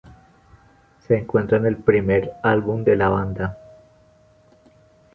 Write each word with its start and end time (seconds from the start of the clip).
Se 1.05 1.15
encuentra 1.15 1.59
en 1.59 1.67
el 1.67 1.77
primer 1.77 2.31
álbum 2.41 2.83
de 2.83 2.95
la 2.95 3.09
banda. 3.09 3.59